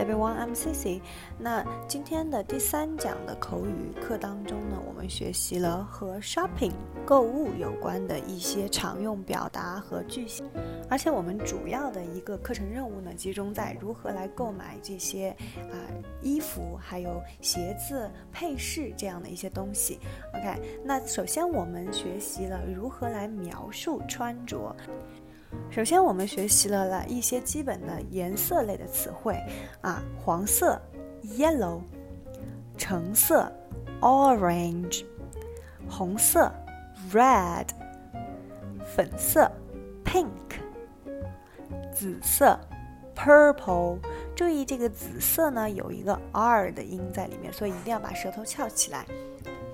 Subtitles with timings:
[0.00, 1.02] everyone, I'm Cici。
[1.36, 6.72] 那今天的第三讲的口语课当中呢，我们学习了和 shopping
[7.04, 10.48] 购物有关的一些常用表达和句型，
[10.88, 15.36] 而且我们主要的一个课程任务呢，集中在如何来购买这些
[15.70, 15.76] 啊
[16.22, 19.98] 衣服、还有鞋子、配饰这样的一些东西。
[20.34, 24.74] OK，那首先我们学习了如何来描述穿着。
[25.70, 29.40] 首先，我们学习了了一些基本的颜色类的词汇
[29.80, 30.80] 啊，黄色
[31.38, 31.80] （yellow）、
[32.76, 33.50] 橙色
[34.00, 35.04] （orange）、
[35.88, 36.52] 红色
[37.12, 37.66] （red）、
[38.84, 39.50] 粉色
[40.04, 40.28] （pink）、
[41.92, 42.58] 紫色
[43.14, 43.98] （purple）。
[44.34, 49.04] 注意，这个紫色呢有一个 r 的音在里面，所以一定要把舌头翘起来。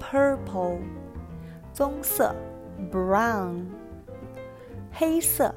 [0.00, 0.78] purple。
[1.72, 2.34] 棕色
[2.90, 3.64] （brown）。
[4.98, 5.54] 黑色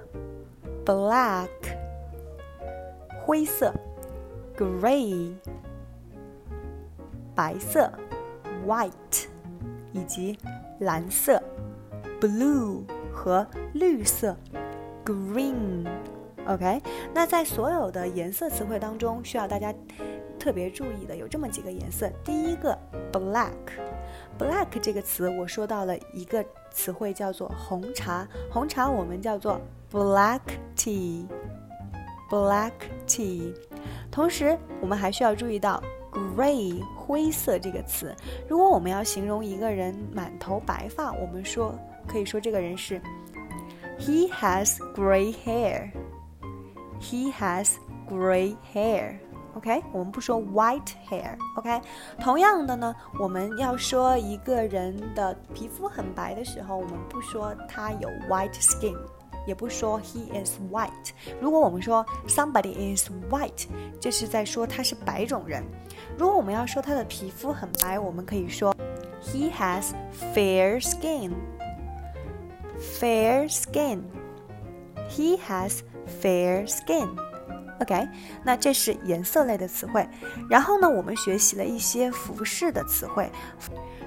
[0.85, 1.48] ，black；
[3.23, 3.73] 灰色
[4.57, 5.34] ，gray；
[7.34, 7.90] 白色
[8.67, 8.91] ，white；
[9.93, 10.37] 以及
[10.82, 11.41] 蓝色
[12.20, 14.35] ，blue 和绿色
[15.05, 15.87] ，green。
[16.45, 16.82] OK，
[17.13, 19.73] 那在所有的颜色词汇当中，需要大家
[20.37, 22.10] 特别注意的有这么几个颜色。
[22.26, 22.77] 第一个
[23.13, 26.43] ，black，black 这个词我说到了一个。
[26.71, 29.59] 词汇叫做红茶，红茶我们叫做
[29.91, 30.41] black
[30.76, 32.71] tea，black
[33.07, 33.53] tea。
[34.11, 38.15] 同时，我们还需要注意到 gray 灰色这个词。
[38.48, 41.73] 如果我们要形容一个人满头白发，我们说
[42.07, 43.01] 可以说这个人是
[43.99, 45.91] he has gray hair。
[46.99, 47.76] he has
[48.09, 49.13] gray hair。
[49.59, 51.80] OK，我们不说 white hair。OK，
[52.20, 58.96] 同样的呢，我们要说一个人的皮肤很白的时候，我们不说他有 white skin，
[59.46, 61.12] 也不说 he is white。
[61.40, 63.66] 如果我们说 somebody is white，
[64.00, 65.62] 这是在说他是白种人。
[66.19, 68.75] 如果我们要说他的皮肤很白，我们可以说
[69.22, 69.92] he has
[70.34, 75.80] fair skin。fair skin。He has
[76.20, 77.08] fair skin。
[77.81, 78.07] OK，
[78.44, 80.07] 那这是颜色类的词汇。
[80.50, 83.29] 然后呢，我们学习了一些服饰的词汇。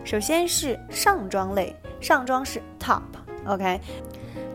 [0.05, 3.03] 首先是上装类，上装是 top。
[3.47, 3.81] OK，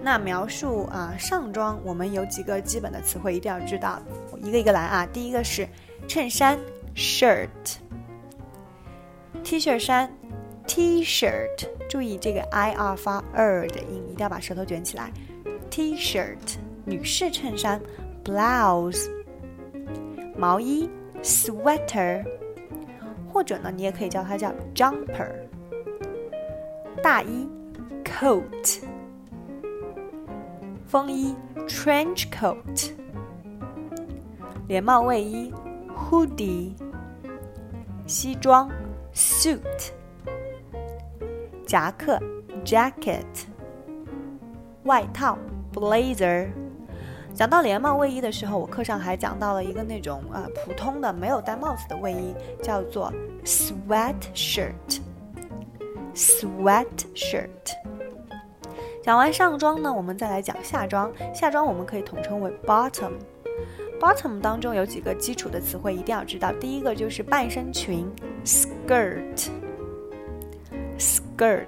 [0.01, 4.01] 那描述啊上装，我们有几个基本的词汇一定要知道，
[4.37, 5.05] 一个一个来啊。
[5.05, 5.67] 第一个是
[6.07, 6.59] 衬衫
[6.95, 7.79] shirt，T
[9.59, 10.11] 恤衫
[10.67, 15.11] T-shirt，注意这个 i r 发 er 的音，一定要把舌头卷起来。
[15.69, 17.81] T-shirt，女士衬衫。
[18.26, 19.08] blouse，
[20.36, 20.88] 毛衣，
[21.22, 22.24] sweater，
[23.32, 25.30] 或者呢，你也可以叫它叫 jumper，
[27.02, 27.48] 大衣，
[28.04, 28.82] coat，
[30.86, 31.34] 风衣，
[31.66, 32.92] trench coat，
[34.68, 35.52] 连帽卫衣，
[35.96, 36.72] hoodie，
[38.06, 38.70] 西装，
[39.14, 39.90] suit，
[41.66, 42.18] 夹克，
[42.64, 43.24] jacket，
[44.84, 45.38] 外套，
[45.72, 46.50] blazer。
[47.37, 52.33] 讲到连帽卫衣的时候，我课上还讲到了一个那种啊普通的没有戴帽子的卫衣，
[52.63, 53.13] 叫做
[53.45, 54.73] sweat shirt。
[56.15, 57.47] sweat shirt。
[59.03, 61.13] 讲完上装呢，我们再来讲下装。
[61.31, 63.11] 下装我们可以统称为 bottom。
[63.99, 68.11] bottom 当中有几个基础的词汇一定要知道，第一个就是半身裙
[68.43, 69.49] skirt。
[70.97, 71.67] skirt，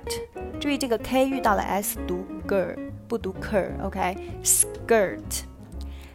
[0.59, 2.75] 注意这个 k 遇到了 s 读 ger
[3.08, 5.44] 不读 ker，OK？skirt。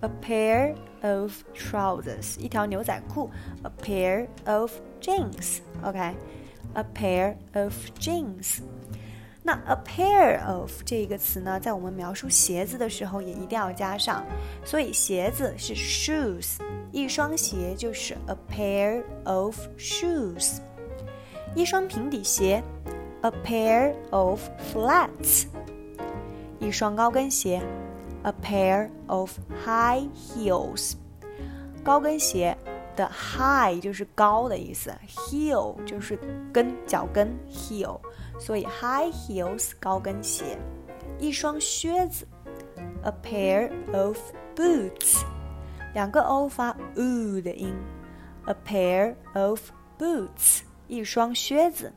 [0.00, 3.28] a pair of trousers，一条牛仔裤；
[3.62, 8.60] a pair of jeans，OK，a pair of jeans。
[9.46, 14.24] 那 a pair of 这个词呢，在我们描述鞋子的时候也一定要加上，
[14.64, 16.56] 所以鞋子是 shoes，
[16.92, 20.60] 一双鞋就是 a pair of shoes。
[21.54, 22.62] 一双平底鞋，
[23.20, 24.40] a pair of
[24.72, 25.44] flats，
[26.58, 27.62] 一双高跟鞋。
[28.23, 30.93] A pair of high heels。
[31.83, 32.55] 高跟鞋
[32.95, 36.19] 的 high 就是高的意思，heel 就是
[36.51, 37.99] 跟脚跟 heel，
[38.39, 40.57] 所以 high heels 高跟鞋。
[41.17, 42.27] 一双靴子
[43.03, 44.17] ，a pair of
[44.55, 45.23] boots。
[45.93, 47.73] 两个 o 发 u 的音。
[48.45, 51.93] A pair of boots，一双靴子，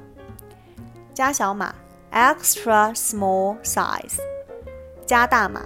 [1.15, 1.75] 加小码
[2.13, 4.19] extra small size，
[5.07, 5.63] 加大码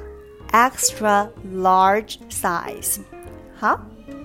[0.50, 3.00] extra large size。
[3.56, 3.78] 好，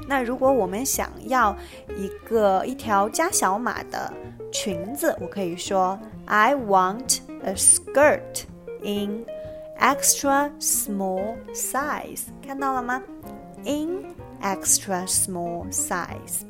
[0.06, 1.56] 那如果我们想要
[1.96, 4.12] 一个一条加小码的
[4.52, 8.44] 裙子，我可以说 I want a skirt
[8.82, 9.24] in
[9.78, 13.02] extra small size，看到了吗
[13.64, 16.42] ？In extra small size。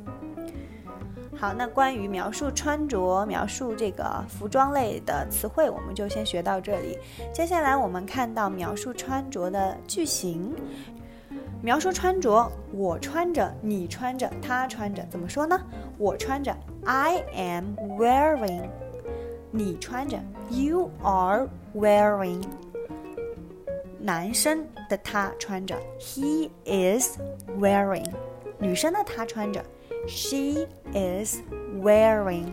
[1.36, 6.98] 好，那关于描述穿着、描述这个服装类的词汇，我们就先学到这里。
[7.32, 10.54] 接下来我们看到描述穿着的句型。
[11.64, 15.58] 描述穿着，我穿着，你穿着，他穿着，怎么说呢？
[15.96, 16.54] 我穿着
[16.84, 18.68] ，I am wearing。
[19.50, 22.42] 你穿着，You are wearing。
[23.98, 27.16] 男生的他穿着，He is
[27.58, 28.04] wearing；
[28.58, 29.64] 女生的她穿着
[30.06, 31.38] ，She is
[31.80, 32.44] wearing。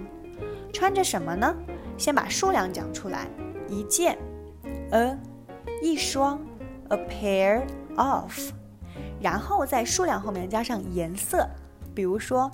[0.71, 1.53] 穿着什么呢？
[1.97, 3.27] 先把数量讲出来，
[3.67, 4.17] 一件
[4.91, 5.17] ，a，
[5.81, 6.39] 一双
[6.87, 7.63] ，a pair
[7.97, 8.53] of，
[9.21, 11.47] 然后在数量后面加上颜色，
[11.93, 12.49] 比如说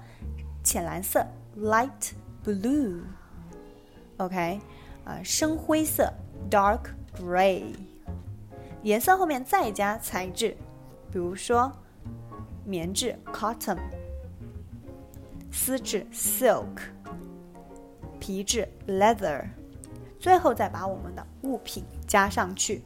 [0.64, 1.26] 浅蓝色
[1.58, 2.12] ，light
[2.44, 4.60] blue，OK，
[5.06, 6.12] 啊，深灰色
[6.50, 7.64] ，dark gray。
[8.84, 10.56] 颜色后面再加材质，
[11.12, 11.72] 比如说
[12.66, 13.78] 棉质 cotton，
[15.52, 16.80] 丝质 silk，
[18.20, 19.46] 皮质 leather，
[20.20, 22.84] 最后再把我们的物品加上去。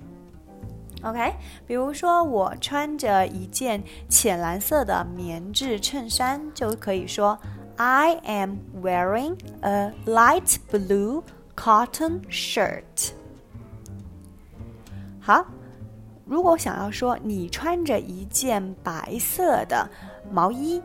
[1.04, 1.34] OK，
[1.66, 7.38] 比如说我穿着一件浅蓝色的棉质衬衫，就可以说
[7.78, 11.24] I am wearing a light blue
[11.56, 13.12] cotton shirt。
[15.20, 15.46] 好。
[16.24, 19.90] 如果想要说你穿着一件白色的
[20.32, 20.82] 毛衣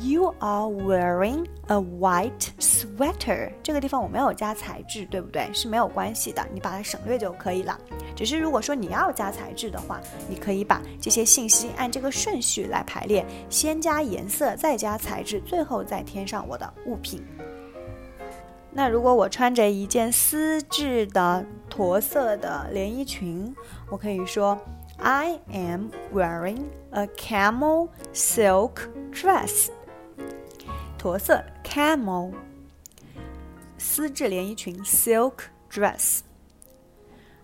[0.00, 3.52] You are wearing a white sweater。
[3.62, 5.48] 这个地方我没有加材质，对不对？
[5.52, 7.78] 是没有关系的，你把它省略就可以了。
[8.14, 17.24] 只是如果说你要加材质的话，你可以把这些信息按这个顺序来排列，先加颜色，再加材质，最后再添上我的物品。
[18.70, 23.54] 那如果我穿着一件丝质的驼色的连衣裙，
[23.88, 24.58] 我可以说
[24.98, 28.72] I am wearing a camel silk
[29.12, 29.68] dress。
[31.04, 32.32] 驼色 camel，
[33.76, 35.34] 丝质连衣裙 silk
[35.70, 36.20] dress。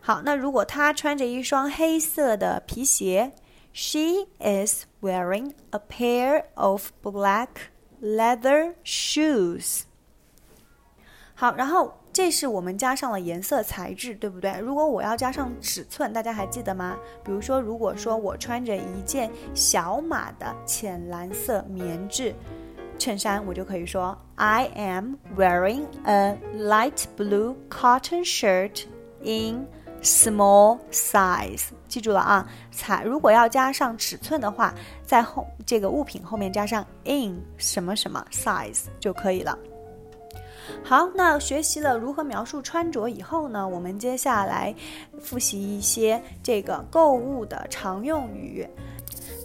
[0.01, 3.33] 好，那如果她穿着一双黑色的皮鞋
[3.75, 7.49] ，She is wearing a pair of black
[8.01, 9.83] leather shoes。
[11.35, 14.59] 好，然后这是我们加上了颜色、材质，对不对？
[14.61, 16.97] 如果我要加上尺寸，大家还记得吗？
[17.23, 22.35] 比如说，如果说我穿着一件小码的浅蓝色棉质
[23.01, 28.85] 衬衫，我就可以说 I am wearing a light blue cotton shirt
[29.23, 29.67] in
[30.03, 31.69] small size。
[31.89, 39.59] 记住了啊，材如果要加上尺寸的话，在后这个物品后面加上 in 什么什么 size 就可以了。
[40.85, 43.67] 好，那学习了如何描述穿着以后呢？
[43.67, 44.75] 我们接下来
[45.19, 48.69] 复习一些这个购物的常用语。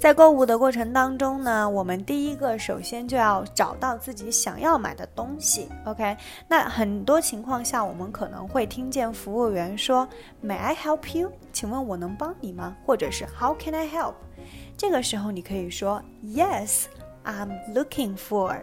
[0.05, 5.67] 在购物的过程当中呢，我们第一个首先就要找到自己想要买的东西。
[5.83, 6.15] OK，
[6.47, 10.07] 那很多情况下我们可能会听见服务员说
[10.45, 12.77] ：“May I help you？” 请问我能帮你吗？
[12.85, 14.13] 或者是 “How can I help？”
[14.77, 18.59] 这个时候你可以说：“Yes，I'm looking for。”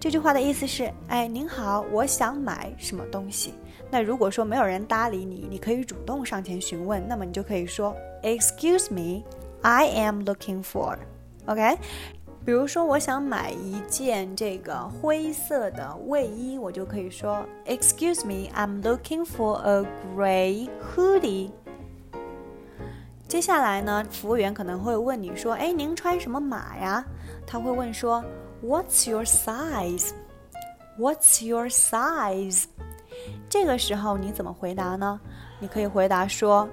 [0.00, 3.54] 这句话的意思是，哎，您好，我想买什么东西。
[3.88, 7.94] 那如果说没有人搭理你，你可以主动上前询问，那么你就可以说
[8.24, 9.22] ，Excuse me,
[9.61, 11.77] I am looking for。OK，
[12.45, 21.51] 比如说我想买一件这个灰色的卫衣，我就可以说，Excuse me, I'm looking for a gray hoodie。
[23.27, 27.05] 接下来呢，服务员可能会问你说，哎，您穿什么码呀？
[27.45, 28.23] 他会问说。
[28.63, 30.11] What's your size?
[30.95, 32.65] What's your size?
[33.49, 35.19] 这个时候你怎么回答呢？
[35.59, 36.69] 你可以回答说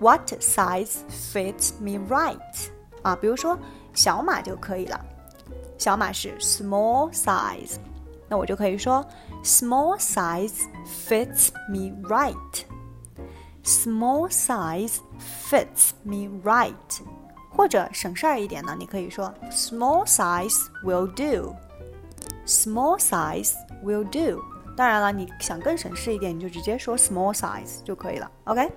[0.00, 2.38] ，What size fits me right?
[3.02, 3.58] 啊，比如说
[3.94, 5.00] 小码就可以了。
[5.78, 7.76] 小码是 small size，
[8.28, 9.04] 那我就可以说
[9.44, 12.34] Small size fits me right.
[13.62, 14.98] Small size
[15.48, 16.74] fits me right.
[17.50, 23.52] 或者省事儿一点呢，你可以说 small size will do。small size
[23.84, 24.42] will do。
[24.76, 28.30] 当然了，你想更省事一点，你就直接说 small size 就可以了。
[28.44, 28.70] OK。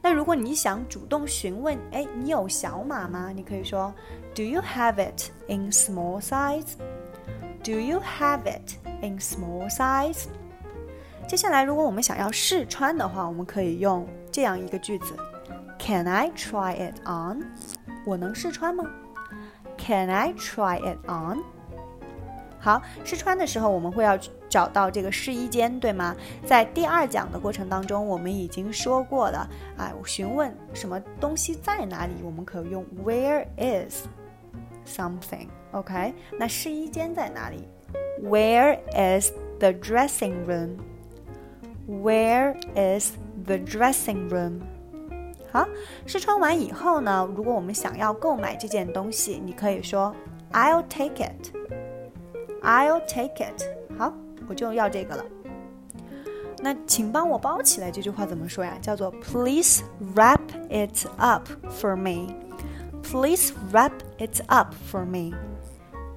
[0.00, 3.30] 那如果你想主动询问，哎，你有小码吗？
[3.34, 3.92] 你可以说
[4.34, 6.74] Do you have it in small size?
[7.64, 10.26] Do you have it in small size?
[11.26, 15.14] 接下来，如果我们想要试穿的话，我们可以用这样一个句子
[15.78, 17.44] ：Can I try it on？
[18.06, 18.84] 我能试穿吗
[19.76, 21.42] ？Can I try it on？
[22.60, 26.16] 好，试穿的时候我们会要去找到这个试衣间，对吗？
[26.46, 29.92] 在第二讲的过程当中，我们已经说过了啊。
[30.06, 34.06] 询问什么东西在哪里，我们可用 Where is
[34.86, 36.14] something？OK？
[36.38, 37.68] 那试衣间在哪里
[38.22, 43.12] ？Where is the dressing room？Where is
[43.44, 44.60] the dressing room？
[45.52, 45.66] 好，
[46.06, 50.14] 试穿完以后呢，如果我们想要购买这件东西，你可以说
[50.52, 51.52] "I'll take it."
[52.62, 53.62] I'll take it.
[54.48, 55.24] 我就要这个了。
[56.60, 58.76] 那请帮我包起来这句话怎么说呀？
[58.82, 59.82] 叫做 "Please
[60.14, 60.40] wrap
[60.70, 62.34] it up for me."
[63.02, 65.36] Please wrap it up for me.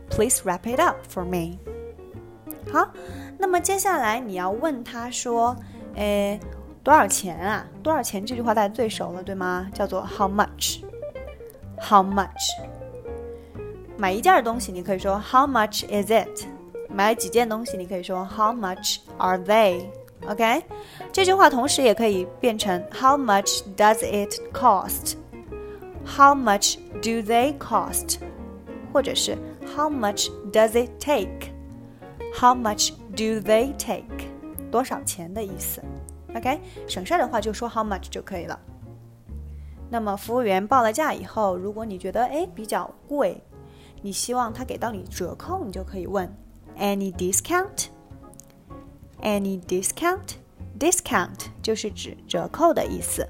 [0.09, 1.59] Please wrap it up for me.
[2.71, 2.89] 好，
[3.37, 5.55] 那么接下来你要问他说，
[5.95, 6.39] 诶。
[6.83, 7.63] 多少钱啊？
[7.83, 9.69] 多少钱这句话大家最熟了，对吗？
[9.71, 12.49] 叫做 How much？How much？
[13.97, 16.47] 买一件东西，你可以说 How much is it？
[16.93, 20.63] 买几件东西，你可以说 How much are they？OK？
[21.11, 28.17] 这句话同时也可以变成 How much does it cost？How much do they cost？
[28.91, 29.37] 或者是
[29.75, 34.27] How much does it take？How much do they take？
[34.69, 35.81] 多少钱的意思
[36.35, 38.59] ？OK，省事儿的话就说 how much 就可以了。
[39.89, 43.43] 那么服务员报了价以后，如果你觉得哎比较贵，
[44.01, 46.33] 你希望他给到你折扣，你就可以问
[46.81, 53.25] any discount？any discount？discount 就是指折扣的意思。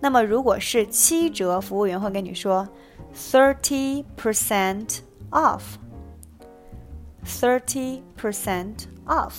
[0.00, 2.66] 那么如果是七折，服务员会跟你说
[3.14, 5.00] thirty percent
[5.30, 5.60] off。
[7.26, 9.34] thirty percent off，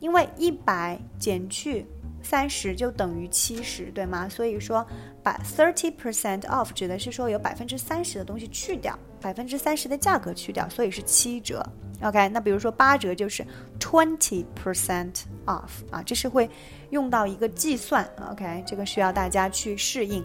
[0.00, 1.86] 因为一百减去
[2.22, 4.28] 三十就等于七十，对吗？
[4.28, 4.86] 所以说
[5.22, 11.66] 把 thirty percent off 指的是说有百分之三十的东西去掉，百分之三十的价格去掉，所以是七折。
[12.02, 13.46] OK，那比如说八折就是
[13.78, 16.50] twenty percent off 啊，这是会
[16.90, 18.08] 用到一个计算。
[18.30, 20.24] OK，这个需要大家去适应。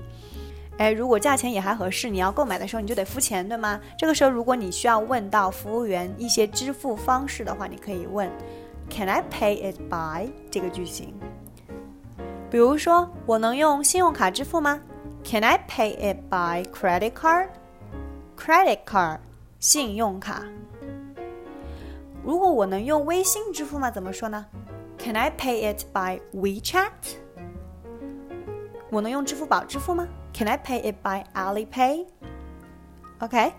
[0.77, 3.79] 哎，如果价钱也还合适，你要购买的时候你就得付钱，对吗？
[3.97, 8.29] 这个时候如果你需要问到服务员一些支付方式的话，你可以问
[8.89, 11.13] Can I pay it by 这个句型。
[12.49, 14.79] 比如说，我能用信用卡支付吗
[15.23, 19.17] ？Can I pay it by credit card？Credit card，
[19.59, 20.43] 信用卡。
[22.27, 23.89] 如果我能用微信支付吗？
[23.89, 24.45] 怎么说呢
[24.97, 26.91] ？Can I pay it by WeChat？
[28.89, 33.53] 我能用支付宝支付吗？Can I pay it by Alipay？OK，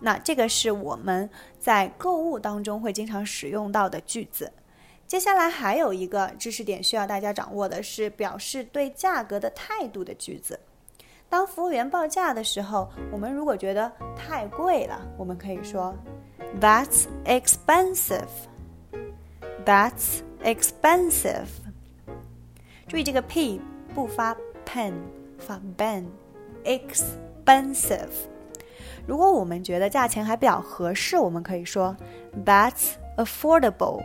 [0.00, 4.52] 那这个是我们在购物当中会经常使用到的句子。
[5.06, 10.58] 接下来还有一个知识点需要大家掌握的是表示对价格的态度的句子。
[11.28, 15.94] 当服务员报价的时候，我们如果觉得太贵了，我们可以说
[16.59, 18.29] "That's expensive."
[19.65, 21.47] That's expensive.
[22.87, 23.61] 注意这个 p
[23.93, 24.93] 不发 pen，
[25.37, 28.09] 发 ben。expensive.
[29.07, 31.95] 如果我们觉得价钱还比较合适，我们可以说
[32.45, 34.03] "That's affordable."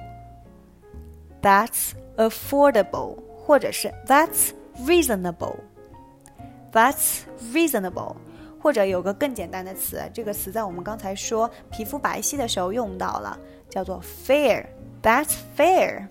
[1.43, 7.23] That's affordable，或者是 That's reasonable，That's
[7.53, 8.15] reasonable，
[8.62, 13.40] 或者有个更简单的词，这个词在我们刚才说皮肤白皙的时候用到了，
[13.70, 16.08] 叫做 fair，That's fair。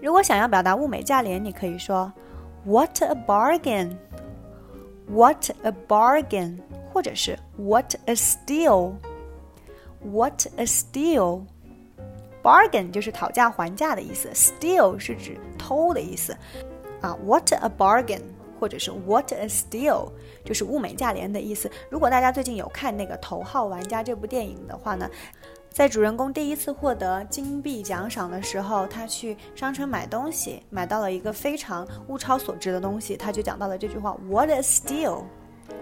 [0.00, 2.10] 如果想要表达物美价廉，你可以说
[2.64, 6.60] What a bargain，What a bargain，
[6.92, 11.42] 或者是 What a steal，What a steal。
[12.42, 16.34] Bargain 就是讨价还价的意思，steal 是指偷的意思，
[17.02, 18.22] 啊，What a bargain，
[18.60, 20.10] 或者是 What a steal，
[20.44, 21.70] 就是物美价廉的意思。
[21.88, 25.08] 如果大家最近有看那个《头号玩家》这部电影的话呢，
[25.70, 35.22] 在主人公第一次获得金币奖赏的时候，他去商城买东西，买到了一个非常物超所值的东西，他就讲到了这句话：What a steal。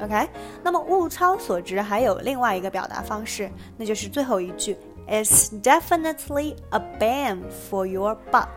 [0.00, 0.29] OK，
[0.62, 4.76] 那么物超所值还有另外一个表达方式，那就是最后一句。
[5.09, 8.48] It's definitely a bang for your buck.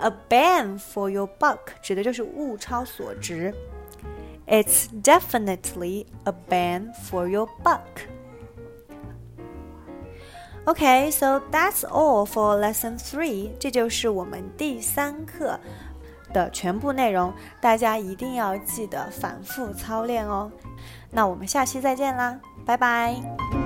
[0.00, 3.54] A bang for your buck 指的就是物超所值。
[4.46, 7.80] It's definitely a bang for your buck.
[10.64, 13.50] Okay, so that's all for lesson three.
[13.58, 15.58] 这就是我们第三课
[16.32, 20.50] 的全部内容，大家一定要记得反复操练哦。
[21.10, 23.65] 那我们下期再见啦，拜拜。